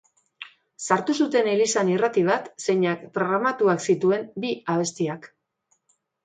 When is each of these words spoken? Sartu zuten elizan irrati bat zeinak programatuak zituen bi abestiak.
Sartu 0.93 1.13
zuten 1.25 1.49
elizan 1.51 1.91
irrati 1.95 2.23
bat 2.29 2.47
zeinak 2.69 3.05
programatuak 3.19 3.85
zituen 3.91 4.27
bi 4.47 4.53
abestiak. 4.77 5.31